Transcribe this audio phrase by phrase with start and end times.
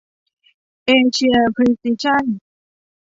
[0.85, 2.25] เอเซีย พรีซิชั่น